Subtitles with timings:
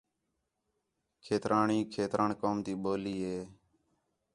[1.23, 3.39] کھیترانی کھیتران قوم تی ٻولی ہے